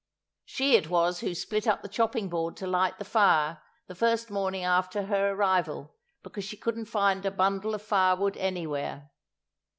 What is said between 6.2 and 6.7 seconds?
because she